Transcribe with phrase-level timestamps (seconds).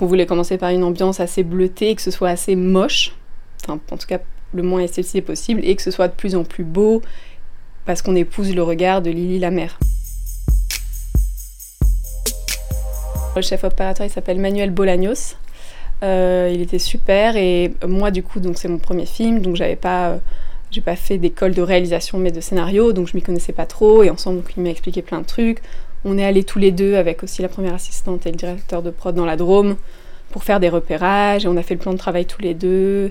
[0.00, 3.16] on voulait commencer par une ambiance assez bleutée, que ce soit assez moche,
[3.62, 4.18] enfin en tout cas
[4.52, 7.02] le moins esthétique possible, et que ce soit de plus en plus beau,
[7.84, 9.78] parce qu'on épouse le regard de Lily la mère.
[13.36, 15.36] Le chef opérateur il s'appelle Manuel Bolagnos.
[16.02, 19.76] Euh, il était super et moi du coup donc c'est mon premier film donc j'avais
[19.76, 20.18] pas euh,
[20.70, 24.02] j'ai pas fait d'école de réalisation mais de scénario donc je m'y connaissais pas trop
[24.02, 25.62] et ensemble il m'a expliqué plein de trucs.
[26.06, 28.90] On est allés tous les deux avec aussi la première assistante et le directeur de
[28.90, 29.76] prod dans la Drôme
[30.30, 33.10] pour faire des repérages et on a fait le plan de travail tous les deux.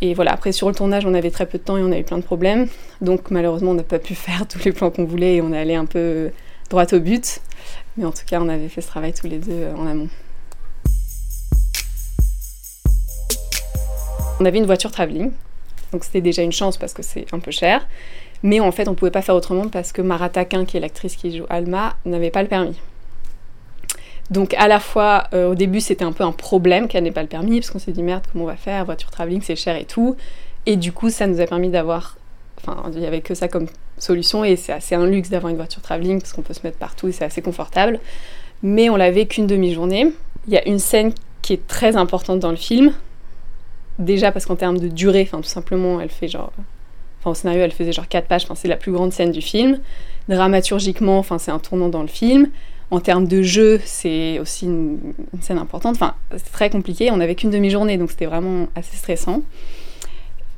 [0.00, 1.98] Et voilà, après sur le tournage, on avait très peu de temps et on a
[1.98, 2.66] eu plein de problèmes.
[3.02, 5.58] Donc malheureusement, on n'a pas pu faire tous les plans qu'on voulait et on est
[5.58, 6.30] allé un peu
[6.70, 7.40] droit au but.
[7.98, 10.08] Mais en tout cas, on avait fait ce travail tous les deux en amont.
[14.40, 15.32] On avait une voiture travelling,
[15.92, 17.86] donc c'était déjà une chance parce que c'est un peu cher.
[18.42, 21.16] Mais en fait, on pouvait pas faire autrement parce que Mara Taquin, qui est l'actrice
[21.16, 22.76] qui joue Alma, n'avait pas le permis.
[24.30, 27.22] Donc à la fois, euh, au début, c'était un peu un problème qu'elle n'ait pas
[27.22, 29.76] le permis, parce qu'on s'est dit merde, comment on va faire, voiture travelling, c'est cher
[29.76, 30.16] et tout.
[30.66, 32.16] Et du coup, ça nous a permis d'avoir,
[32.58, 33.66] enfin, il n'y avait que ça comme
[33.98, 36.78] solution, et c'est assez un luxe d'avoir une voiture travelling, parce qu'on peut se mettre
[36.78, 37.98] partout et c'est assez confortable.
[38.62, 40.12] Mais on l'avait qu'une demi-journée.
[40.46, 42.92] Il y a une scène qui est très importante dans le film,
[43.98, 46.52] déjà parce qu'en termes de durée, enfin tout simplement, elle fait genre
[47.20, 49.42] Enfin, au scénario, elle faisait genre 4 pages, enfin, c'est la plus grande scène du
[49.42, 49.78] film.
[50.28, 52.48] Dramaturgiquement, enfin, c'est un tournant dans le film.
[52.90, 54.98] En termes de jeu, c'est aussi une,
[55.40, 55.96] scène importante.
[55.96, 57.10] Enfin, c'est très compliqué.
[57.10, 59.42] On n'avait qu'une demi-journée, donc c'était vraiment assez stressant.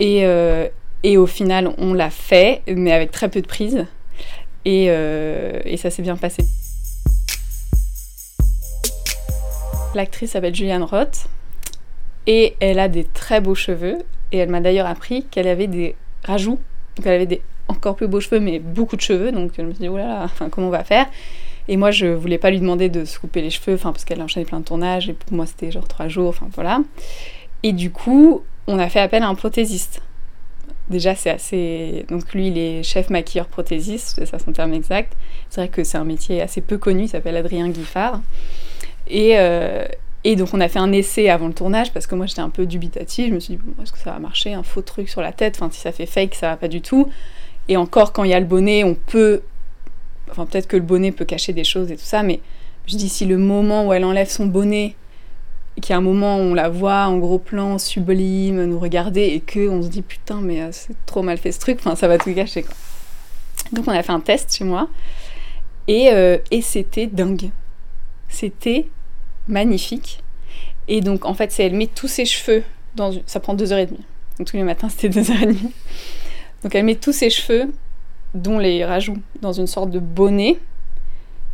[0.01, 0.69] Et, euh,
[1.03, 3.85] et au final, on l'a fait, mais avec très peu de prise.
[4.65, 6.45] Et, euh, et ça s'est bien passé.
[9.95, 11.27] L'actrice s'appelle Julianne Roth
[12.27, 13.99] et elle a des très beaux cheveux.
[14.31, 16.59] Et elle m'a d'ailleurs appris qu'elle avait des rajout.
[16.97, 19.33] Donc elle avait des encore plus beaux cheveux, mais beaucoup de cheveux.
[19.33, 21.07] Donc je me suis dit, enfin, comment on va faire?
[21.69, 24.21] Et moi, je voulais pas lui demander de se couper les cheveux, enfin, parce qu'elle
[24.21, 26.81] a enchaîné plein de tournages, et pour moi, c'était genre trois jours, enfin voilà.
[27.63, 30.03] Et du coup, on a fait appel à un prothésiste.
[30.91, 32.05] Déjà, c'est assez.
[32.09, 35.13] Donc, lui, il est chef maquilleur prothésiste, c'est ça son terme exact.
[35.49, 38.21] C'est vrai que c'est un métier assez peu connu, il s'appelle Adrien Guiffard.
[39.07, 39.87] Et, euh,
[40.25, 42.51] et donc on a fait un essai avant le tournage parce que moi j'étais un
[42.51, 43.31] peu dubitative.
[43.31, 45.57] Je me suis dit, est-ce que ça va marcher Un faux truc sur la tête,
[45.57, 47.09] enfin si ça fait fake, ça va pas du tout.
[47.69, 49.43] Et encore quand il y a le bonnet, on peut.
[50.31, 52.41] Enfin peut-être que le bonnet peut cacher des choses et tout ça, mais
[52.87, 54.95] je dis si le moment où elle enlève son bonnet,
[55.81, 59.23] qu'il y a un moment où on la voit en gros plan, sublime, nous regarder
[59.23, 61.97] et que on se dit putain mais euh, c'est trop mal fait ce truc, enfin
[61.97, 62.45] ça va tout quoi.
[63.73, 64.89] Donc on a fait un test chez moi
[65.89, 67.51] et, euh, et c'était dingue.
[68.29, 68.89] C'était
[69.49, 70.23] magnifique.
[70.89, 72.63] Et donc, en fait, elle met tous ses cheveux
[72.97, 74.05] dans Ça prend deux heures et demie.
[74.39, 75.73] Donc, tous les matins, c'était deux heures et demie.
[76.63, 77.73] Donc, elle met tous ses cheveux,
[78.35, 80.59] dont les rajouts, dans une sorte de bonnet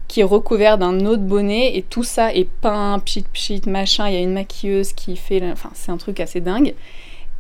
[0.07, 4.09] qui est recouvert d'un autre bonnet et tout ça est peint, pchit pchit, machin.
[4.09, 5.43] Il y a une maquilleuse qui fait.
[5.53, 6.75] Enfin, c'est un truc assez dingue.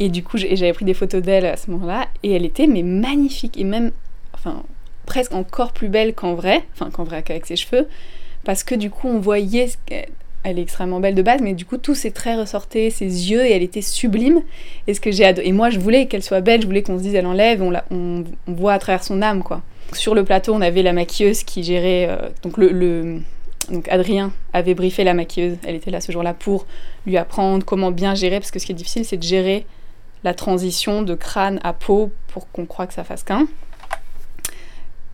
[0.01, 2.83] Et du coup, j'avais pris des photos d'elle à ce moment-là et elle était mais
[2.83, 3.91] magnifique et même,
[4.33, 4.63] enfin,
[5.07, 7.89] presque encore plus belle qu'en vrai, enfin qu'en vrai qu'avec ses cheveux,
[8.45, 9.71] parce que du coup, on voyait
[10.45, 13.45] elle est extrêmement belle de base, mais du coup tous ses traits ressortaient, ses yeux,
[13.45, 14.43] et elle était sublime.
[14.87, 17.03] Et ce que j'ai Et moi je voulais qu'elle soit belle, je voulais qu'on se
[17.03, 17.85] dise elle enlève, on, la...
[17.91, 18.25] on...
[18.47, 19.63] voit à travers son âme quoi.
[19.93, 22.07] Sur le plateau, on avait la maquilleuse qui gérait.
[22.09, 23.21] Euh, donc le,
[23.71, 26.67] Donc Adrien avait briefé la maquilleuse, elle était là ce jour-là pour
[27.07, 29.67] lui apprendre comment bien gérer, parce que ce qui est difficile c'est de gérer
[30.25, 33.47] la transition de crâne à peau pour qu'on croit que ça fasse qu'un.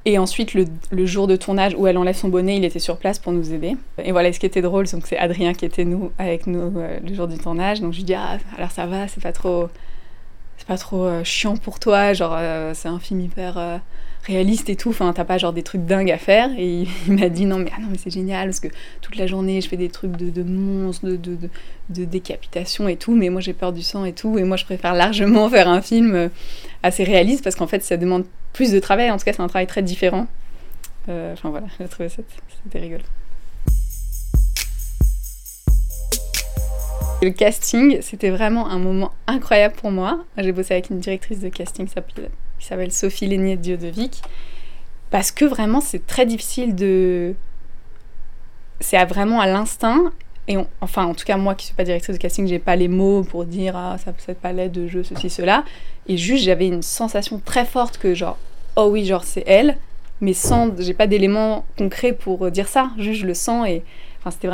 [0.06, 3.18] Et ensuite, le, jour de tournage où elle enlève son bonnet, il était sur place
[3.18, 3.74] pour nous aider.
[4.02, 7.14] Et voilà, ce qui était drôle, c'est Adrien qui était nous, avec nous euh, le
[7.14, 7.80] jour du tournage.
[7.80, 9.68] Donc je lui dis Ah, alors ça va, c'est pas trop,
[10.66, 12.12] pas trop euh, chiant pour toi.
[12.12, 13.80] Genre, euh, c'est un film hyper
[14.26, 14.90] réaliste et tout.
[14.90, 16.50] Enfin, t'as pas genre des trucs dingues à faire.
[16.58, 18.68] Et il, m'a dit non mais, ah mais c'est génial parce que
[19.00, 21.38] toute la journée je fais des trucs de, de monstres, de, de,
[21.88, 23.14] de, décapitation et tout.
[23.14, 24.36] Mais moi j'ai peur du sang et tout.
[24.36, 26.28] Et moi je préfère largement faire un film
[26.82, 28.24] assez réaliste parce qu'en fait ça demande
[28.54, 29.10] plus de travail.
[29.10, 30.26] En tout cas, c'est un travail très différent.
[31.10, 32.22] Euh, enfin voilà, j'ai trouvé ça
[32.64, 33.02] c'était rigolo.
[37.22, 40.24] Le casting, c'était vraiment un moment incroyable pour moi.
[40.38, 44.22] J'ai bossé avec une directrice de casting qui s'appelle Sophie Lénier Diodovic.
[45.10, 47.34] Parce que vraiment, c'est très difficile de.
[48.80, 50.12] C'est vraiment à l'instinct.
[50.46, 52.88] Et enfin, en tout cas, moi qui suis pas directrice de casting, j'ai pas les
[52.88, 55.64] mots pour dire ah, ça, cette palette de jeu, ceci, cela.
[56.06, 58.36] Et juste, j'avais une sensation très forte que, genre,
[58.76, 59.78] oh oui, genre, c'est elle.
[60.20, 60.70] Mais sans.
[60.78, 62.90] J'ai pas d'éléments concrets pour dire ça.
[62.98, 63.82] Juste, je le sens et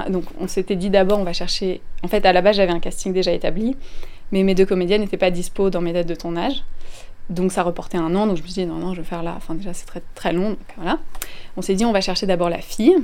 [0.09, 1.81] donc on s'était dit d'abord on va chercher.
[2.03, 3.77] En fait, à la base j'avais un casting déjà établi,
[4.33, 6.65] mais mes deux comédiennes n'étaient pas dispo dans mes dates de tournage.
[7.29, 9.23] Donc ça reportait un an, donc je me suis dit non, non, je vais faire
[9.23, 9.35] là.
[9.37, 10.99] Enfin, déjà c'est très, très long, donc voilà.
[11.57, 12.97] On s'est dit on va chercher d'abord la fille.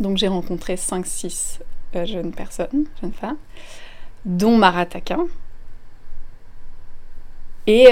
[0.00, 1.60] Donc j'ai rencontré 5-6
[2.04, 3.36] jeunes personnes, jeunes femmes,
[4.24, 5.26] dont Mara Taquin.
[7.66, 7.84] Et,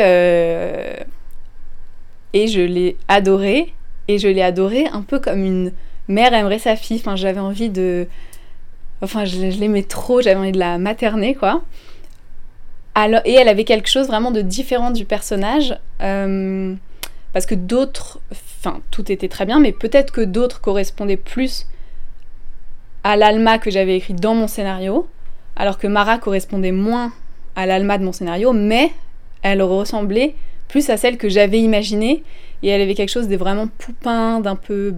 [2.33, 3.73] et je l'ai adorée,
[4.09, 5.73] et je l'ai adorée un peu comme une
[6.09, 6.99] mère aimerait sa fille.
[6.99, 8.07] Enfin, j'avais envie de.
[9.01, 11.63] Enfin, je, l'aimais trop, j'avais envie de la materner, quoi.
[12.95, 15.79] Alors, et elle avait quelque chose vraiment de différent du personnage.
[16.03, 16.75] Euh,
[17.33, 18.21] parce que d'autres.
[18.31, 21.67] Enfin, tout était très bien, mais peut-être que d'autres correspondaient plus
[23.05, 25.09] à l'Alma que j'avais écrit dans mon scénario,
[25.57, 27.13] alors que Mara correspondait moins
[27.57, 28.91] à l'Alma de mon scénario, mais
[29.43, 30.35] elle ressemblait
[30.69, 32.23] plus à celle que j'avais imaginée,
[32.63, 34.95] et elle avait quelque chose de vraiment poupin, d'un peu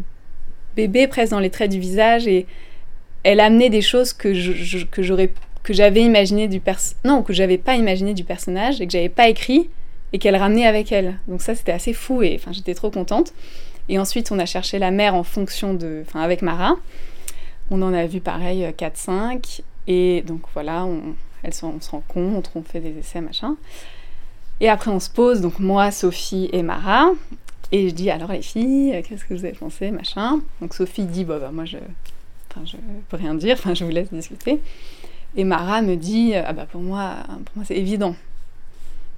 [0.76, 2.46] bébé presque dans les traits du visage et
[3.22, 8.24] elle amenait des choses que j'avais imaginé du pers non que j'avais pas imaginé du
[8.24, 9.70] personnage et que j'avais pas écrit
[10.12, 11.18] et qu'elle ramenait avec elle.
[11.28, 13.32] Donc ça c'était assez fou et j'étais trop contente.
[13.88, 16.76] Et ensuite on a cherché la mère en fonction de enfin avec Mara
[17.70, 21.90] on en a vu pareil 4 5 et donc voilà on, elles sont, on se
[21.90, 23.56] rencontre on fait des essais machin
[24.60, 27.12] et après on se pose donc moi Sophie et Mara
[27.74, 30.40] et je dis alors les filles, qu'est-ce que vous avez pensé, machin?
[30.60, 31.78] Donc Sophie dit bah, moi je,
[32.48, 32.76] enfin je
[33.08, 34.60] peux rien dire, je vous laisse discuter.
[35.36, 38.14] Et Mara me dit ah bah pour moi, pour moi c'est évident.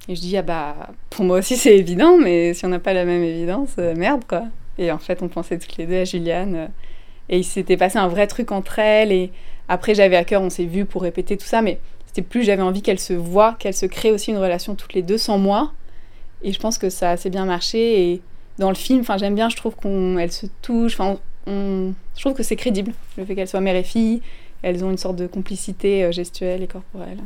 [0.09, 0.75] Et je dis ah bah
[1.11, 4.23] pour moi aussi c'est évident, mais si on n'a pas la même évidence, euh, merde
[4.27, 4.45] quoi.
[4.79, 6.55] Et en fait on pensait toutes les deux à Juliane.
[6.55, 6.67] Euh,
[7.29, 9.11] et il s'était passé un vrai truc entre elles.
[9.11, 9.31] Et
[9.67, 12.61] après j'avais à cœur, on s'est vu pour répéter tout ça, mais c'était plus j'avais
[12.61, 15.73] envie qu'elles se voient, qu'elles se créent aussi une relation toutes les deux sans moi.
[16.43, 18.11] Et je pense que ça a assez bien marché.
[18.11, 18.21] Et
[18.59, 22.55] dans le film, j'aime bien, je trouve qu'elle se touche, enfin je trouve que c'est
[22.55, 24.21] crédible, le fait qu'elles soient mère et fille,
[24.63, 27.19] elles ont une sorte de complicité euh, gestuelle et corporelle.